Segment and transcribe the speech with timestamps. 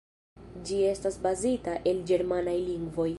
[0.69, 3.09] Ĝi estas bazita el ĝermanaj lingvoj.